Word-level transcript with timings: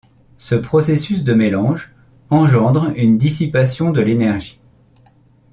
Ce 0.39 0.55
processus 0.55 1.23
de 1.23 1.35
mélange 1.35 1.93
engendre 2.31 2.91
une 2.95 3.19
dissipation 3.19 3.91
de 3.91 4.01
l’énergie. 4.01 4.59